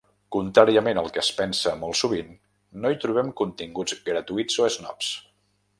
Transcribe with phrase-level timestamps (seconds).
[0.35, 2.33] Contràriament al que es pensa molt sovint,
[2.87, 5.17] no hi trobem continguts gratuïts o esnobs.